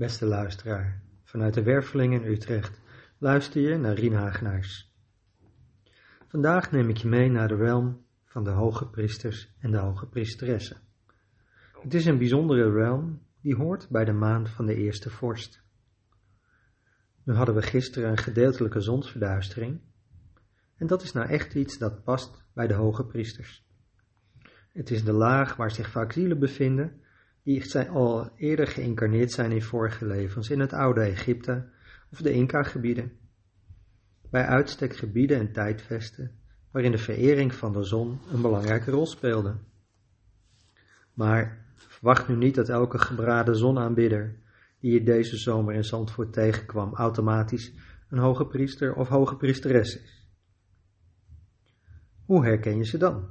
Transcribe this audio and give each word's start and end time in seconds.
Beste 0.00 0.26
luisteraar, 0.26 1.02
vanuit 1.24 1.54
de 1.54 1.62
Werveling 1.62 2.14
in 2.14 2.30
Utrecht 2.30 2.80
luister 3.18 3.60
je 3.60 3.76
naar 3.76 3.94
Rien 3.94 4.12
Hagenaars. 4.12 4.92
Vandaag 6.28 6.70
neem 6.70 6.88
ik 6.88 6.96
je 6.96 7.08
mee 7.08 7.30
naar 7.30 7.48
de 7.48 7.54
realm 7.56 8.04
van 8.24 8.44
de 8.44 8.50
hoge 8.50 8.90
priesters 8.90 9.54
en 9.58 9.70
de 9.70 9.76
hoge 9.78 10.06
priesteressen. 10.06 10.76
Het 11.82 11.94
is 11.94 12.04
een 12.06 12.18
bijzondere 12.18 12.72
realm 12.72 13.22
die 13.40 13.54
hoort 13.54 13.88
bij 13.88 14.04
de 14.04 14.12
maan 14.12 14.46
van 14.46 14.66
de 14.66 14.74
eerste 14.74 15.10
vorst. 15.10 15.62
Nu 17.24 17.34
hadden 17.34 17.54
we 17.54 17.62
gisteren 17.62 18.10
een 18.10 18.18
gedeeltelijke 18.18 18.80
zonsverduistering 18.80 19.80
en 20.76 20.86
dat 20.86 21.02
is 21.02 21.12
nou 21.12 21.28
echt 21.28 21.54
iets 21.54 21.78
dat 21.78 22.04
past 22.04 22.44
bij 22.52 22.66
de 22.66 22.74
hoge 22.74 23.06
priesters. 23.06 23.66
Het 24.72 24.90
is 24.90 25.04
de 25.04 25.12
laag 25.12 25.56
waar 25.56 25.70
zich 25.70 25.90
vaak 25.90 26.12
zielen 26.12 26.38
bevinden 26.38 27.00
die 27.50 27.88
al 27.88 28.30
eerder 28.36 28.66
geïncarneerd 28.66 29.32
zijn 29.32 29.52
in 29.52 29.62
vorige 29.62 30.06
levens 30.06 30.50
in 30.50 30.60
het 30.60 30.72
oude 30.72 31.00
Egypte 31.00 31.68
of 32.12 32.18
de 32.18 32.32
Inca-gebieden. 32.32 33.12
Bij 34.30 34.44
uitstek 34.44 34.96
gebieden 34.96 35.38
en 35.38 35.52
tijdvesten 35.52 36.38
waarin 36.70 36.90
de 36.90 36.98
verering 36.98 37.54
van 37.54 37.72
de 37.72 37.84
zon 37.84 38.20
een 38.32 38.42
belangrijke 38.42 38.90
rol 38.90 39.06
speelde. 39.06 39.56
Maar 41.14 41.64
verwacht 41.74 42.28
nu 42.28 42.36
niet 42.36 42.54
dat 42.54 42.68
elke 42.68 42.98
gebraden 42.98 43.56
zonaanbidder 43.56 44.36
die 44.80 44.92
je 44.92 45.02
deze 45.02 45.36
zomer 45.36 45.74
in 45.74 45.84
Zandvoort 45.84 46.32
tegenkwam 46.32 46.94
automatisch 46.94 47.72
een 48.08 48.18
hoge 48.18 48.46
priester 48.46 48.94
of 48.94 49.08
hoge 49.08 49.36
priesteres 49.36 50.02
is. 50.02 50.28
Hoe 52.24 52.44
herken 52.44 52.76
je 52.76 52.84
ze 52.84 52.98
dan? 52.98 53.28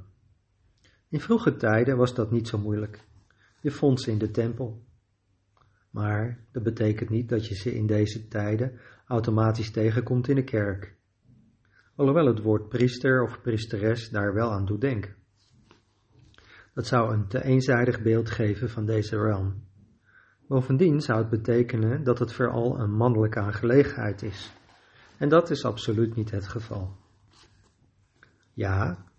In 1.08 1.20
vroege 1.20 1.56
tijden 1.56 1.96
was 1.96 2.14
dat 2.14 2.30
niet 2.30 2.48
zo 2.48 2.58
moeilijk. 2.58 3.08
Je 3.60 3.70
vond 3.70 4.00
ze 4.00 4.10
in 4.10 4.18
de 4.18 4.30
tempel. 4.30 4.84
Maar 5.90 6.44
dat 6.52 6.62
betekent 6.62 7.10
niet 7.10 7.28
dat 7.28 7.46
je 7.46 7.54
ze 7.54 7.74
in 7.74 7.86
deze 7.86 8.28
tijden 8.28 8.80
automatisch 9.06 9.70
tegenkomt 9.70 10.28
in 10.28 10.34
de 10.34 10.44
kerk. 10.44 10.96
Alhoewel 11.96 12.26
het 12.26 12.42
woord 12.42 12.68
priester 12.68 13.22
of 13.22 13.40
priesteres 13.40 14.08
daar 14.08 14.34
wel 14.34 14.52
aan 14.52 14.66
doet 14.66 14.80
denken. 14.80 15.14
Dat 16.74 16.86
zou 16.86 17.12
een 17.12 17.28
te 17.28 17.44
eenzijdig 17.44 18.02
beeld 18.02 18.30
geven 18.30 18.70
van 18.70 18.86
deze 18.86 19.16
realm. 19.16 19.68
Bovendien 20.48 21.00
zou 21.00 21.18
het 21.18 21.30
betekenen 21.30 22.04
dat 22.04 22.18
het 22.18 22.32
vooral 22.32 22.78
een 22.78 22.92
mannelijke 22.92 23.40
aangelegenheid 23.40 24.22
is. 24.22 24.52
En 25.18 25.28
dat 25.28 25.50
is 25.50 25.64
absoluut 25.64 26.14
niet 26.14 26.30
het 26.30 26.48
geval. 26.48 26.96
Ja, 28.54 29.09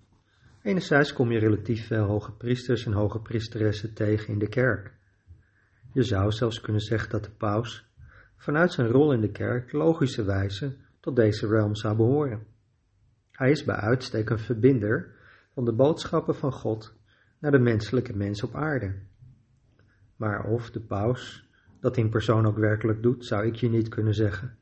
Enerzijds 0.64 1.14
kom 1.14 1.32
je 1.32 1.40
relatief 1.40 1.88
veel 1.88 2.04
hoge 2.04 2.32
priesters 2.32 2.86
en 2.86 2.94
hoge 2.94 3.20
priesteressen 3.20 3.94
tegen 3.94 4.34
in 4.34 4.40
de 4.40 4.50
kerk. 4.50 4.94
Je 5.94 6.04
zou 6.04 6.32
zelfs 6.32 6.62
kunnen 6.62 6.82
zeggen 6.82 7.10
dat 7.10 7.24
de 7.24 7.32
paus 7.32 7.90
vanuit 8.36 8.72
zijn 8.72 8.88
rol 8.88 9.14
in 9.14 9.22
de 9.22 9.32
kerk 9.32 9.72
logischerwijze 9.72 10.76
tot 11.00 11.16
deze 11.16 11.48
realm 11.48 11.76
zou 11.76 11.96
behoren. 11.96 12.46
Hij 13.32 13.52
is 13.52 13.64
bij 13.64 13.76
uitstek 13.76 14.30
een 14.30 14.40
verbinder 14.40 15.16
van 15.54 15.66
de 15.66 15.74
boodschappen 15.74 16.36
van 16.36 16.52
God 16.52 16.94
naar 17.40 17.52
de 17.52 17.60
menselijke 17.60 18.16
mens 18.16 18.44
op 18.44 18.56
aarde. 18.56 18.94
Maar 20.16 20.44
of 20.44 20.72
de 20.72 20.82
paus 20.82 21.50
dat 21.80 21.98
in 21.98 22.10
persoon 22.10 22.46
ook 22.46 22.58
werkelijk 22.58 23.02
doet, 23.02 23.26
zou 23.26 23.46
ik 23.46 23.56
je 23.56 23.70
niet 23.70 23.90
kunnen 23.90 24.14
zeggen. 24.14 24.58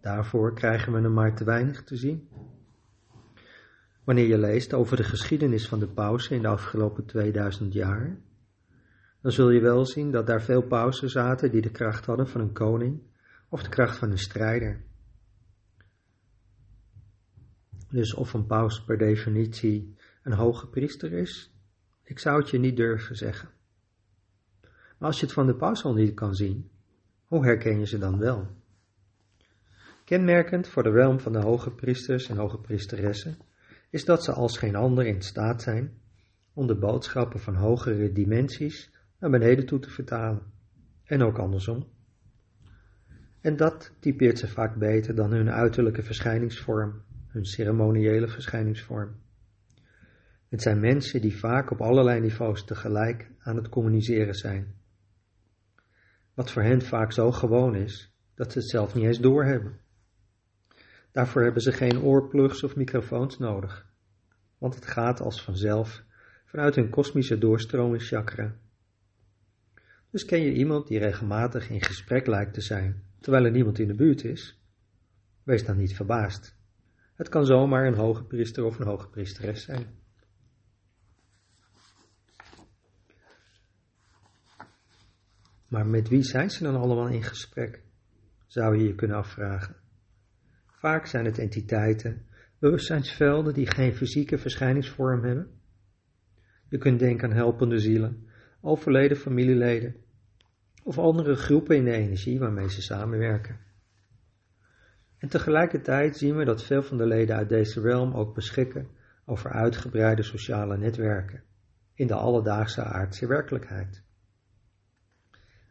Daarvoor 0.00 0.54
krijgen 0.54 0.92
we 0.92 1.00
hem 1.00 1.12
maar 1.12 1.36
te 1.36 1.44
weinig 1.44 1.84
te 1.84 1.96
zien. 1.96 2.28
Wanneer 4.06 4.26
je 4.26 4.38
leest 4.38 4.74
over 4.74 4.96
de 4.96 5.04
geschiedenis 5.04 5.68
van 5.68 5.78
de 5.78 5.86
pausen 5.86 6.36
in 6.36 6.42
de 6.42 6.48
afgelopen 6.48 7.06
2000 7.06 7.72
jaar, 7.72 8.18
dan 9.20 9.32
zul 9.32 9.50
je 9.50 9.60
wel 9.60 9.86
zien 9.86 10.10
dat 10.10 10.26
daar 10.26 10.42
veel 10.42 10.62
pausen 10.62 11.10
zaten 11.10 11.50
die 11.50 11.60
de 11.60 11.70
kracht 11.70 12.06
hadden 12.06 12.28
van 12.28 12.40
een 12.40 12.52
koning 12.52 13.02
of 13.48 13.62
de 13.62 13.68
kracht 13.68 13.96
van 13.96 14.10
een 14.10 14.18
strijder. 14.18 14.82
Dus 17.88 18.14
of 18.14 18.32
een 18.32 18.46
paus 18.46 18.84
per 18.84 18.98
definitie 18.98 19.94
een 20.22 20.32
hoge 20.32 20.68
priester 20.68 21.12
is, 21.12 21.54
ik 22.02 22.18
zou 22.18 22.40
het 22.40 22.50
je 22.50 22.58
niet 22.58 22.76
durven 22.76 23.16
zeggen. 23.16 23.48
Maar 24.98 25.08
als 25.08 25.20
je 25.20 25.24
het 25.24 25.34
van 25.34 25.46
de 25.46 25.56
paus 25.56 25.84
al 25.84 25.94
niet 25.94 26.14
kan 26.14 26.34
zien, 26.34 26.70
hoe 27.24 27.44
herken 27.44 27.78
je 27.78 27.86
ze 27.86 27.98
dan 27.98 28.18
wel? 28.18 28.46
Kenmerkend 30.04 30.68
voor 30.68 30.82
de 30.82 30.90
realm 30.90 31.20
van 31.20 31.32
de 31.32 31.40
hoge 31.40 31.70
priesters 31.70 32.28
en 32.28 32.36
hoge 32.36 32.58
priesteressen 32.58 33.45
is 33.90 34.04
dat 34.04 34.24
ze 34.24 34.32
als 34.32 34.58
geen 34.58 34.76
ander 34.76 35.06
in 35.06 35.22
staat 35.22 35.62
zijn 35.62 35.98
om 36.52 36.66
de 36.66 36.78
boodschappen 36.78 37.40
van 37.40 37.54
hogere 37.54 38.12
dimensies 38.12 38.90
naar 39.18 39.30
beneden 39.30 39.66
toe 39.66 39.78
te 39.78 39.90
vertalen. 39.90 40.42
En 41.04 41.22
ook 41.22 41.38
andersom. 41.38 41.86
En 43.40 43.56
dat 43.56 43.92
typeert 43.98 44.38
ze 44.38 44.48
vaak 44.48 44.76
beter 44.76 45.14
dan 45.14 45.32
hun 45.32 45.50
uiterlijke 45.50 46.02
verschijningsvorm, 46.02 47.02
hun 47.26 47.44
ceremoniële 47.44 48.28
verschijningsvorm. 48.28 49.14
Het 50.48 50.62
zijn 50.62 50.80
mensen 50.80 51.20
die 51.20 51.38
vaak 51.38 51.70
op 51.70 51.80
allerlei 51.80 52.20
niveaus 52.20 52.64
tegelijk 52.64 53.30
aan 53.38 53.56
het 53.56 53.68
communiceren 53.68 54.34
zijn. 54.34 54.74
Wat 56.34 56.50
voor 56.52 56.62
hen 56.62 56.82
vaak 56.82 57.12
zo 57.12 57.32
gewoon 57.32 57.74
is 57.74 58.14
dat 58.34 58.52
ze 58.52 58.58
het 58.58 58.68
zelf 58.68 58.94
niet 58.94 59.04
eens 59.04 59.20
doorhebben. 59.20 59.78
Daarvoor 61.16 61.42
hebben 61.42 61.62
ze 61.62 61.72
geen 61.72 62.00
oorplugs 62.00 62.62
of 62.62 62.76
microfoons 62.76 63.38
nodig, 63.38 63.86
want 64.58 64.74
het 64.74 64.86
gaat 64.86 65.20
als 65.20 65.42
vanzelf 65.42 66.02
vanuit 66.44 66.74
hun 66.74 66.90
kosmische 66.90 67.38
doorstromingschakra. 67.38 68.56
Dus 70.10 70.24
ken 70.24 70.40
je 70.40 70.52
iemand 70.52 70.86
die 70.86 70.98
regelmatig 70.98 71.70
in 71.70 71.82
gesprek 71.82 72.26
lijkt 72.26 72.54
te 72.54 72.60
zijn, 72.60 73.02
terwijl 73.20 73.44
er 73.44 73.50
niemand 73.50 73.78
in 73.78 73.88
de 73.88 73.94
buurt 73.94 74.24
is? 74.24 74.60
Wees 75.42 75.64
dan 75.64 75.76
niet 75.76 75.96
verbaasd. 75.96 76.56
Het 77.14 77.28
kan 77.28 77.46
zomaar 77.46 77.86
een 77.86 77.98
hoge 77.98 78.24
priester 78.24 78.64
of 78.64 78.78
een 78.78 78.86
hoge 78.86 79.08
priesteres 79.08 79.64
zijn. 79.64 79.86
Maar 85.68 85.86
met 85.86 86.08
wie 86.08 86.22
zijn 86.22 86.50
ze 86.50 86.62
dan 86.62 86.76
allemaal 86.76 87.08
in 87.08 87.22
gesprek? 87.22 87.82
Zou 88.46 88.76
je 88.78 88.84
je 88.84 88.94
kunnen 88.94 89.16
afvragen. 89.16 89.85
Vaak 90.86 91.06
zijn 91.06 91.24
het 91.24 91.38
entiteiten, 91.38 92.26
bewustzijnsvelden 92.58 93.54
die 93.54 93.66
geen 93.66 93.94
fysieke 93.94 94.38
verschijningsvorm 94.38 95.24
hebben. 95.24 95.50
Je 96.68 96.78
kunt 96.78 96.98
denken 96.98 97.28
aan 97.28 97.36
helpende 97.36 97.78
zielen, 97.78 98.26
overleden 98.60 99.16
familieleden 99.16 99.96
of 100.82 100.98
andere 100.98 101.34
groepen 101.34 101.76
in 101.76 101.84
de 101.84 101.92
energie 101.92 102.38
waarmee 102.38 102.70
ze 102.70 102.82
samenwerken. 102.82 103.58
En 105.18 105.28
tegelijkertijd 105.28 106.16
zien 106.16 106.36
we 106.36 106.44
dat 106.44 106.64
veel 106.64 106.82
van 106.82 106.96
de 106.96 107.06
leden 107.06 107.36
uit 107.36 107.48
deze 107.48 107.80
realm 107.80 108.14
ook 108.14 108.34
beschikken 108.34 108.88
over 109.24 109.50
uitgebreide 109.50 110.22
sociale 110.22 110.78
netwerken 110.78 111.42
in 111.94 112.06
de 112.06 112.14
alledaagse 112.14 112.82
aardse 112.82 113.26
werkelijkheid. 113.26 114.02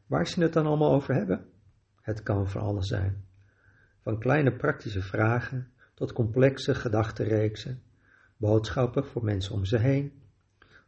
Waar 0.07 0.27
ze 0.27 0.41
het 0.41 0.53
dan 0.53 0.65
allemaal 0.65 0.93
over 0.93 1.13
hebben? 1.13 1.45
Het 2.01 2.23
kan 2.23 2.49
van 2.49 2.61
alles 2.61 2.87
zijn. 2.87 3.25
Van 4.05 4.19
kleine 4.19 4.55
praktische 4.55 5.01
vragen 5.01 5.71
tot 5.93 6.13
complexe 6.13 6.75
gedachtenreeksen, 6.75 7.81
boodschappen 8.37 9.05
voor 9.05 9.23
mensen 9.23 9.53
om 9.53 9.65
ze 9.65 9.77
heen, 9.77 10.11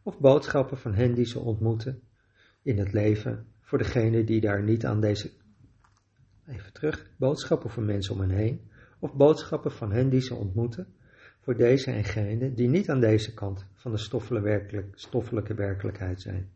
of 0.04 0.20
boodschappen 0.20 0.78
van 0.78 0.94
hen 0.94 1.14
die 1.14 1.26
ze 1.26 1.40
ontmoeten 1.40 2.02
in 2.62 2.78
het 2.78 2.94
leven 2.94 3.46
voor 3.60 3.78
degene 3.78 4.24
die 4.24 4.42
daar 4.42 4.64
niet 4.64 4.86
aan 4.86 5.02
deze. 5.02 5.32
Even 6.48 6.74
terug, 6.74 7.10
boodschappen 7.16 7.70
voor 7.70 7.84
mensen 7.84 8.14
om 8.14 8.20
hen 8.20 8.30
heen, 8.30 8.72
of 9.00 9.14
boodschappen 9.14 9.72
van 9.72 9.92
hen 9.92 10.10
die 10.10 10.22
ze 10.22 10.36
ontmoeten 10.36 10.88
voor 11.40 11.56
deze 11.56 11.92
en 11.92 12.04
gene 12.04 12.54
die 12.54 12.68
niet 12.68 12.90
aan 12.90 13.00
deze 13.00 13.34
kant 13.34 13.66
van 13.74 13.92
de 13.92 13.98
stoffelijke 14.94 15.54
werkelijkheid 15.54 16.22
zijn. 16.22 16.52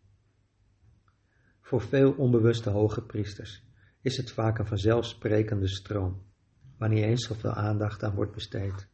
Voor 1.62 1.82
veel 1.82 2.12
onbewuste 2.12 2.70
hoge 2.70 3.02
priesters 3.02 3.64
is 4.02 4.18
het 4.18 4.32
vaak 4.32 4.58
een 4.60 4.68
vanzelfsprekende 4.68 5.68
stroom 5.68 6.30
waar 6.82 6.90
niet 6.90 7.04
eens 7.04 7.28
zoveel 7.28 7.54
aandacht 7.54 8.04
aan 8.04 8.16
wordt 8.16 8.32
besteed. 8.32 8.88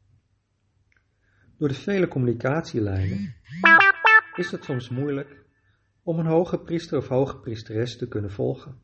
Door 1.58 1.68
de 1.68 1.74
vele 1.74 2.08
communicatielijnen 2.08 3.36
is 4.36 4.52
het 4.52 4.64
soms 4.64 4.90
moeilijk 4.90 5.46
om 6.04 6.20
een 6.20 6.26
hoge 6.26 6.60
priester 6.60 6.98
of 6.98 7.08
hoge 7.08 7.40
priesteres 7.40 7.98
te 7.98 8.08
kunnen 8.08 8.32
volgen. 8.32 8.80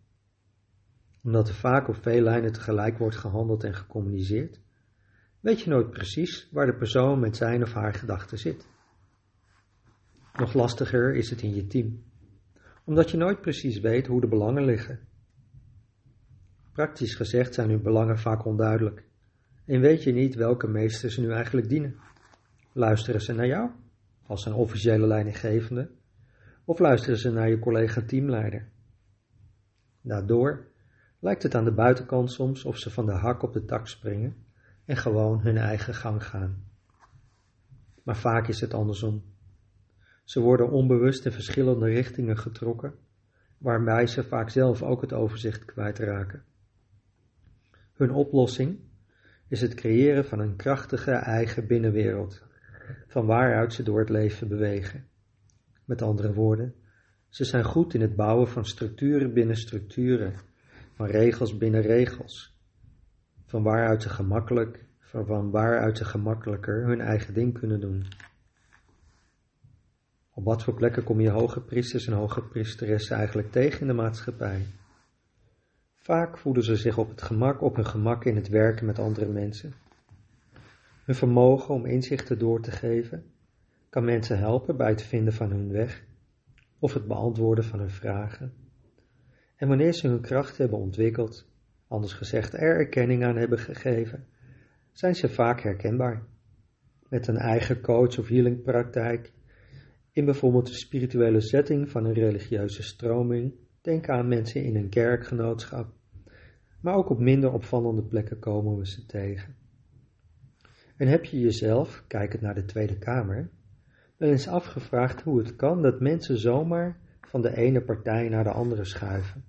Omdat 1.23 1.47
er 1.47 1.53
vaak 1.53 1.88
op 1.88 1.95
veel 1.95 2.21
lijnen 2.21 2.51
tegelijk 2.51 2.97
wordt 2.97 3.15
gehandeld 3.15 3.63
en 3.63 3.73
gecommuniceerd, 3.73 4.59
weet 5.39 5.61
je 5.61 5.69
nooit 5.69 5.89
precies 5.89 6.50
waar 6.51 6.65
de 6.65 6.75
persoon 6.75 7.19
met 7.19 7.38
zijn 7.38 7.63
of 7.63 7.73
haar 7.73 7.94
gedachten 7.94 8.38
zit. 8.38 8.67
Nog 10.33 10.53
lastiger 10.53 11.15
is 11.15 11.29
het 11.29 11.41
in 11.41 11.55
je 11.55 11.67
team, 11.67 12.03
omdat 12.83 13.11
je 13.11 13.17
nooit 13.17 13.41
precies 13.41 13.79
weet 13.79 14.07
hoe 14.07 14.21
de 14.21 14.27
belangen 14.27 14.65
liggen 14.65 15.11
Praktisch 16.73 17.15
gezegd 17.15 17.53
zijn 17.53 17.69
hun 17.69 17.81
belangen 17.81 18.19
vaak 18.19 18.45
onduidelijk 18.45 19.03
en 19.65 19.79
weet 19.79 20.03
je 20.03 20.11
niet 20.11 20.35
welke 20.35 20.67
meester 20.67 21.11
ze 21.11 21.21
nu 21.21 21.31
eigenlijk 21.31 21.69
dienen. 21.69 21.95
Luisteren 22.71 23.21
ze 23.21 23.33
naar 23.33 23.47
jou 23.47 23.69
als 24.25 24.45
een 24.45 24.53
officiële 24.53 25.07
leidinggevende 25.07 25.89
of 26.65 26.79
luisteren 26.79 27.17
ze 27.17 27.31
naar 27.31 27.49
je 27.49 27.59
collega 27.59 28.01
teamleider? 28.01 28.69
Daardoor 30.01 30.67
lijkt 31.19 31.43
het 31.43 31.55
aan 31.55 31.65
de 31.65 31.73
buitenkant 31.73 32.31
soms 32.31 32.65
of 32.65 32.77
ze 32.77 32.89
van 32.89 33.05
de 33.05 33.11
hak 33.11 33.41
op 33.41 33.53
de 33.53 33.65
tak 33.65 33.87
springen 33.87 34.35
en 34.85 34.97
gewoon 34.97 35.41
hun 35.41 35.57
eigen 35.57 35.93
gang 35.93 36.23
gaan. 36.25 36.63
Maar 38.03 38.17
vaak 38.17 38.47
is 38.47 38.61
het 38.61 38.73
andersom. 38.73 39.23
Ze 40.23 40.39
worden 40.39 40.71
onbewust 40.71 41.25
in 41.25 41.31
verschillende 41.31 41.85
richtingen 41.85 42.37
getrokken, 42.37 42.93
waarbij 43.57 44.07
ze 44.07 44.23
vaak 44.23 44.49
zelf 44.49 44.81
ook 44.81 45.01
het 45.01 45.13
overzicht 45.13 45.65
kwijtraken. 45.65 46.43
Hun 47.93 48.11
oplossing 48.11 48.79
is 49.47 49.61
het 49.61 49.73
creëren 49.73 50.25
van 50.25 50.39
een 50.39 50.55
krachtige 50.55 51.11
eigen 51.11 51.67
binnenwereld, 51.67 52.43
van 53.07 53.25
waaruit 53.25 53.73
ze 53.73 53.83
door 53.83 53.99
het 53.99 54.09
leven 54.09 54.47
bewegen. 54.47 55.07
Met 55.85 56.01
andere 56.01 56.33
woorden, 56.33 56.75
ze 57.29 57.45
zijn 57.45 57.63
goed 57.63 57.93
in 57.93 58.01
het 58.01 58.15
bouwen 58.15 58.47
van 58.47 58.65
structuren 58.65 59.33
binnen 59.33 59.55
structuren, 59.55 60.33
van 60.95 61.05
regels 61.05 61.57
binnen 61.57 61.81
regels, 61.81 62.57
van 63.45 63.63
waaruit 63.63 64.01
ze 64.01 64.09
gemakkelijk, 64.09 64.85
van 64.99 65.51
waaruit 65.51 65.97
ze 65.97 66.05
gemakkelijker 66.05 66.85
hun 66.85 67.01
eigen 67.01 67.33
ding 67.33 67.59
kunnen 67.59 67.79
doen. 67.79 68.05
Op 70.33 70.43
wat 70.43 70.63
voor 70.63 70.73
plekken 70.73 71.03
kom 71.03 71.21
je 71.21 71.29
hoge 71.29 71.61
priesters 71.61 72.07
en 72.07 72.13
hoge 72.13 72.41
priesteressen 72.41 73.17
eigenlijk 73.17 73.51
tegen 73.51 73.81
in 73.81 73.87
de 73.87 73.93
maatschappij? 73.93 74.65
Vaak 76.03 76.38
voelen 76.38 76.63
ze 76.63 76.75
zich 76.75 76.97
op 76.97 77.09
het 77.09 77.21
gemak, 77.21 77.61
op 77.61 77.75
hun 77.75 77.85
gemak 77.85 78.25
in 78.25 78.35
het 78.35 78.47
werken 78.47 78.85
met 78.85 79.00
andere 79.00 79.27
mensen. 79.27 79.73
Hun 81.05 81.15
vermogen 81.15 81.73
om 81.73 81.85
inzichten 81.85 82.39
door 82.39 82.61
te 82.61 82.71
geven 82.71 83.23
kan 83.89 84.03
mensen 84.03 84.38
helpen 84.38 84.77
bij 84.77 84.89
het 84.89 85.01
vinden 85.01 85.33
van 85.33 85.50
hun 85.50 85.71
weg 85.71 86.03
of 86.79 86.94
het 86.94 87.07
beantwoorden 87.07 87.63
van 87.63 87.79
hun 87.79 87.89
vragen. 87.89 88.53
En 89.55 89.67
wanneer 89.67 89.94
ze 89.94 90.07
hun 90.07 90.21
kracht 90.21 90.57
hebben 90.57 90.79
ontwikkeld, 90.79 91.47
anders 91.88 92.13
gezegd 92.13 92.53
er 92.53 92.75
erkenning 92.75 93.23
aan 93.23 93.38
hebben 93.38 93.59
gegeven, 93.59 94.25
zijn 94.91 95.15
ze 95.15 95.29
vaak 95.29 95.61
herkenbaar. 95.61 96.23
Met 97.09 97.27
een 97.27 97.38
eigen 97.38 97.81
coach 97.81 98.17
of 98.19 98.27
healingpraktijk, 98.27 99.31
in 100.11 100.25
bijvoorbeeld 100.25 100.67
de 100.67 100.73
spirituele 100.73 101.41
setting 101.41 101.89
van 101.89 102.05
een 102.05 102.13
religieuze 102.13 102.83
stroming, 102.83 103.53
denk 103.83 104.09
aan 104.09 104.27
mensen 104.27 104.63
in 104.63 104.75
een 104.75 104.89
kerkgenootschap, 104.89 105.94
maar 106.81 106.95
ook 106.95 107.09
op 107.09 107.19
minder 107.19 107.51
opvallende 107.53 108.03
plekken 108.03 108.39
komen 108.39 108.77
we 108.77 108.88
ze 108.88 109.06
tegen. 109.06 109.56
En 110.97 111.07
heb 111.07 111.25
je 111.25 111.39
jezelf, 111.39 112.03
kijkend 112.07 112.41
naar 112.41 112.56
de 112.56 112.65
Tweede 112.65 112.97
Kamer, 112.97 113.50
wel 114.18 114.30
eens 114.30 114.47
afgevraagd 114.47 115.21
hoe 115.21 115.39
het 115.39 115.56
kan 115.56 115.81
dat 115.81 116.00
mensen 116.00 116.38
zomaar 116.38 117.00
van 117.21 117.41
de 117.41 117.56
ene 117.56 117.81
partij 117.81 118.30
naar 118.30 118.44
de 118.44 118.51
andere 118.51 118.85
schuiven? 118.85 119.44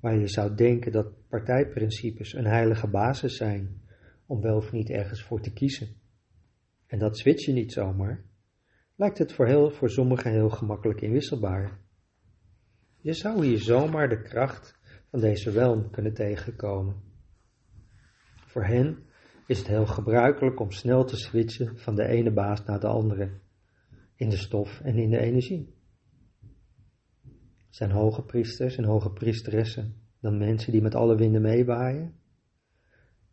Waar 0.00 0.16
je 0.16 0.28
zou 0.28 0.54
denken 0.54 0.92
dat 0.92 1.28
partijprincipes 1.28 2.32
een 2.32 2.46
heilige 2.46 2.86
basis 2.86 3.36
zijn 3.36 3.80
om 4.26 4.40
wel 4.40 4.56
of 4.56 4.72
niet 4.72 4.90
ergens 4.90 5.22
voor 5.22 5.40
te 5.40 5.52
kiezen. 5.52 5.88
En 6.86 6.98
dat 6.98 7.18
switch 7.18 7.44
je 7.44 7.52
niet 7.52 7.72
zomaar, 7.72 8.24
lijkt 8.96 9.18
het 9.18 9.32
voor, 9.32 9.46
heel, 9.46 9.70
voor 9.70 9.90
sommigen 9.90 10.30
heel 10.30 10.50
gemakkelijk 10.50 11.00
inwisselbaar. 11.00 11.84
Je 13.06 13.12
zou 13.12 13.46
hier 13.46 13.58
zomaar 13.58 14.08
de 14.08 14.22
kracht 14.22 14.78
van 15.10 15.20
deze 15.20 15.50
realm 15.50 15.90
kunnen 15.90 16.14
tegenkomen. 16.14 16.96
Voor 18.46 18.64
hen 18.64 18.98
is 19.46 19.58
het 19.58 19.66
heel 19.66 19.86
gebruikelijk 19.86 20.60
om 20.60 20.70
snel 20.70 21.04
te 21.04 21.16
switchen 21.16 21.78
van 21.78 21.94
de 21.94 22.06
ene 22.06 22.32
baas 22.32 22.64
naar 22.64 22.80
de 22.80 22.86
andere, 22.86 23.30
in 24.16 24.28
de 24.28 24.36
stof 24.36 24.80
en 24.80 24.98
in 24.98 25.10
de 25.10 25.18
energie. 25.18 25.74
Zijn 27.70 27.90
hoge 27.90 28.22
priesters 28.22 28.76
en 28.76 28.84
hoge 28.84 29.12
priesteressen 29.12 29.94
dan 30.20 30.38
mensen 30.38 30.72
die 30.72 30.82
met 30.82 30.94
alle 30.94 31.16
winden 31.16 31.42
meewaaien? 31.42 32.14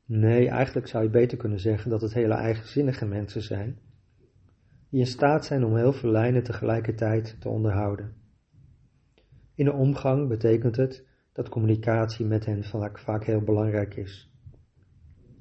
Nee, 0.06 0.50
eigenlijk 0.50 0.88
zou 0.88 1.04
je 1.04 1.10
beter 1.10 1.38
kunnen 1.38 1.60
zeggen 1.60 1.90
dat 1.90 2.02
het 2.02 2.14
hele 2.14 2.34
eigenzinnige 2.34 3.06
mensen 3.06 3.42
zijn, 3.42 3.80
die 4.90 5.00
in 5.00 5.08
staat 5.08 5.46
zijn 5.46 5.64
om 5.64 5.76
heel 5.76 5.94
veel 5.94 6.12
lijnen 6.12 6.44
tegelijkertijd 6.44 7.36
te 7.40 7.50
onderhouden. 7.50 8.23
In 9.56 9.66
de 9.66 9.74
omgang 9.74 10.28
betekent 10.28 10.76
het 10.76 11.06
dat 11.34 11.50
communicatie 11.50 12.26
met 12.26 12.46
hen 12.46 12.64
vaak, 12.94 13.26
heel 13.26 13.42
belangrijk 13.42 13.96
is. 13.96 14.32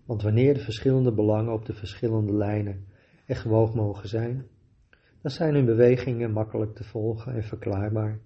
Want 0.06 0.22
wanneer 0.22 0.54
de 0.54 0.60
verschillende 0.60 1.12
belangen 1.12 1.52
op 1.52 1.66
de 1.66 1.74
verschillende 1.74 2.32
lijnen 2.32 2.86
er 3.26 3.36
gewoog 3.36 3.74
mogen 3.74 4.08
zijn, 4.08 4.46
dan 5.22 5.30
zijn 5.30 5.54
hun 5.54 5.64
bewegingen 5.64 6.32
makkelijk 6.32 6.74
te 6.74 6.84
volgen 6.84 7.34
en 7.34 7.44
verklaarbaar. 7.44 8.20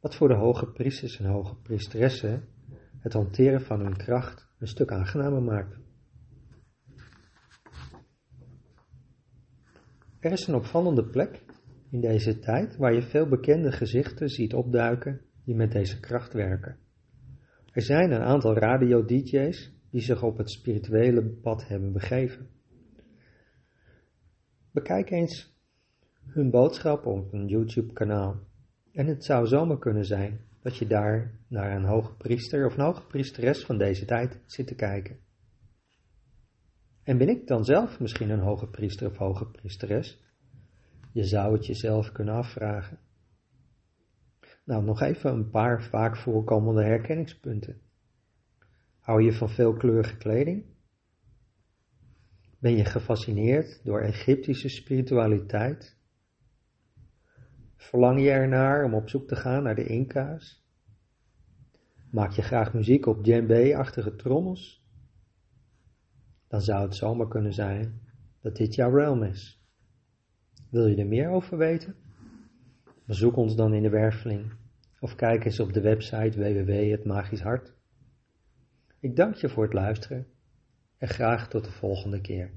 Wat 0.00 0.14
voor 0.14 0.28
de 0.28 0.34
hoge 0.34 0.66
priesters 0.66 1.18
en 1.18 1.26
hoge 1.26 1.56
priesteressen 1.56 2.48
het 2.98 3.12
hanteren 3.12 3.60
van 3.60 3.80
hun 3.80 3.96
kracht 3.96 4.48
een 4.58 4.68
stuk 4.68 4.92
aangenamer 4.92 5.42
maakt. 5.42 5.78
Er 10.20 10.32
is 10.32 10.46
een 10.46 10.54
opvallende 10.54 11.04
plek 11.04 11.42
in 11.90 12.00
deze 12.00 12.38
tijd 12.38 12.76
waar 12.76 12.94
je 12.94 13.02
veel 13.02 13.28
bekende 13.28 13.72
gezichten 13.72 14.28
ziet 14.28 14.54
opduiken 14.54 15.20
die 15.44 15.54
met 15.54 15.72
deze 15.72 16.00
kracht 16.00 16.32
werken. 16.32 16.76
Er 17.72 17.82
zijn 17.82 18.12
een 18.12 18.22
aantal 18.22 18.54
radio-dj's 18.54 19.72
die 19.90 20.00
zich 20.00 20.22
op 20.22 20.38
het 20.38 20.50
spirituele 20.50 21.22
pad 21.22 21.68
hebben 21.68 21.92
begeven. 21.92 22.48
Bekijk 24.72 25.10
eens 25.10 25.58
hun 26.26 26.50
boodschap 26.50 27.06
op 27.06 27.32
een 27.32 27.46
YouTube-kanaal. 27.46 28.40
En 28.92 29.06
het 29.06 29.24
zou 29.24 29.46
zomaar 29.46 29.78
kunnen 29.78 30.04
zijn 30.04 30.40
dat 30.62 30.76
je 30.76 30.86
daar 30.86 31.38
naar 31.48 31.76
een 31.76 31.84
hoge 31.84 32.14
priester 32.14 32.66
of 32.66 32.76
een 32.76 32.84
hoge 32.84 33.06
priesteres 33.06 33.64
van 33.64 33.78
deze 33.78 34.04
tijd 34.04 34.40
zit 34.46 34.66
te 34.66 34.74
kijken. 34.74 35.18
En 37.02 37.18
ben 37.18 37.28
ik 37.28 37.46
dan 37.46 37.64
zelf 37.64 38.00
misschien 38.00 38.30
een 38.30 38.40
hoge 38.40 38.66
priester 38.66 39.10
of 39.10 39.16
hoge 39.16 39.46
priesteres? 39.46 40.29
Je 41.12 41.24
zou 41.24 41.52
het 41.52 41.66
jezelf 41.66 42.12
kunnen 42.12 42.34
afvragen. 42.34 42.98
Nou, 44.64 44.84
nog 44.84 45.00
even 45.00 45.32
een 45.32 45.50
paar 45.50 45.82
vaak 45.82 46.16
voorkomende 46.16 46.82
herkenningspunten. 46.84 47.80
Hou 48.98 49.22
je 49.22 49.32
van 49.32 49.50
veelkleurige 49.50 50.16
kleding? 50.16 50.64
Ben 52.58 52.76
je 52.76 52.84
gefascineerd 52.84 53.84
door 53.84 54.00
Egyptische 54.00 54.68
spiritualiteit? 54.68 55.98
Verlang 57.76 58.20
je 58.20 58.30
ernaar 58.30 58.84
om 58.84 58.94
op 58.94 59.08
zoek 59.08 59.28
te 59.28 59.36
gaan 59.36 59.62
naar 59.62 59.74
de 59.74 59.86
Inca's? 59.86 60.64
Maak 62.10 62.30
je 62.30 62.42
graag 62.42 62.74
muziek 62.74 63.06
op 63.06 63.24
djembe-achtige 63.24 64.16
trommels? 64.16 64.84
Dan 66.48 66.60
zou 66.60 66.82
het 66.82 66.96
zomaar 66.96 67.28
kunnen 67.28 67.52
zijn 67.52 68.00
dat 68.40 68.56
dit 68.56 68.74
jouw 68.74 68.90
realm 68.90 69.22
is. 69.22 69.59
Wil 70.70 70.86
je 70.86 70.96
er 70.96 71.06
meer 71.06 71.28
over 71.28 71.58
weten? 71.58 71.94
Bezoek 73.04 73.36
ons 73.36 73.56
dan 73.56 73.74
in 73.74 73.82
de 73.82 73.88
werveling 73.88 74.52
of 75.00 75.14
kijk 75.14 75.44
eens 75.44 75.60
op 75.60 75.72
de 75.72 75.80
website 75.80 76.38
www.hetmagischhart. 76.38 77.74
Ik 79.00 79.16
dank 79.16 79.34
je 79.34 79.48
voor 79.48 79.62
het 79.62 79.72
luisteren 79.72 80.26
en 80.98 81.08
graag 81.08 81.48
tot 81.48 81.64
de 81.64 81.70
volgende 81.70 82.20
keer. 82.20 82.50